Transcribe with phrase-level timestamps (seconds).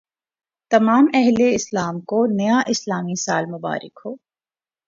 [0.71, 4.15] تمام اہل اسلام کو نیا اسلامی سال مبارک ہو